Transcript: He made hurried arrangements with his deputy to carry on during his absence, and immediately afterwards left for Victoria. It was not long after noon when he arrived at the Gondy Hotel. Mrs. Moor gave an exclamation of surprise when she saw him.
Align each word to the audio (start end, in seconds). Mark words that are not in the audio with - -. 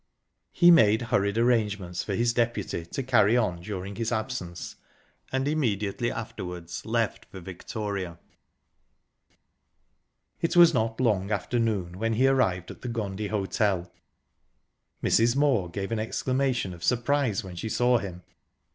He 0.51 0.71
made 0.71 1.03
hurried 1.13 1.37
arrangements 1.37 2.07
with 2.07 2.17
his 2.17 2.33
deputy 2.33 2.87
to 2.87 3.03
carry 3.03 3.37
on 3.37 3.61
during 3.61 3.97
his 3.97 4.11
absence, 4.11 4.77
and 5.31 5.47
immediately 5.47 6.11
afterwards 6.11 6.87
left 6.87 7.25
for 7.25 7.39
Victoria. 7.39 8.17
It 10.41 10.55
was 10.55 10.73
not 10.73 10.99
long 10.99 11.29
after 11.29 11.59
noon 11.59 11.99
when 11.99 12.13
he 12.13 12.25
arrived 12.25 12.71
at 12.71 12.81
the 12.81 12.89
Gondy 12.89 13.27
Hotel. 13.27 13.93
Mrs. 15.03 15.35
Moor 15.35 15.69
gave 15.69 15.91
an 15.91 15.99
exclamation 15.99 16.73
of 16.73 16.83
surprise 16.83 17.43
when 17.43 17.55
she 17.55 17.69
saw 17.69 17.99
him. 17.99 18.23